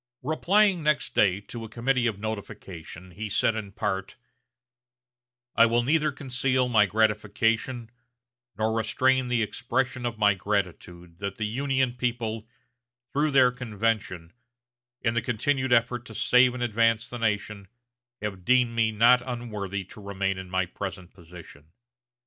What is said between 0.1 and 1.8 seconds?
Replying next day to a